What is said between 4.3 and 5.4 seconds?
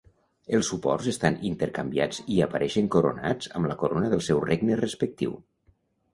seu regne respectiu.